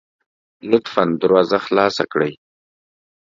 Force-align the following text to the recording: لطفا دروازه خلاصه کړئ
لطفا 0.69 1.03
دروازه 1.21 1.57
خلاصه 1.65 2.03
کړئ 2.11 2.33